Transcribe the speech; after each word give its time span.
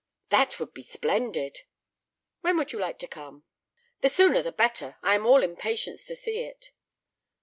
"That 0.29 0.59
would 0.59 0.73
be 0.73 0.81
splendid." 0.81 1.59
"When 2.39 2.57
would 2.57 2.71
you 2.73 2.79
like 2.79 2.97
to 2.97 3.07
come?" 3.07 3.43
"The 3.99 4.09
sooner 4.09 4.41
the 4.41 4.51
better. 4.51 4.97
I 5.03 5.13
am 5.13 5.27
all 5.27 5.43
impatience 5.43 6.07
to 6.07 6.15
see 6.15 6.39
it." 6.39 6.71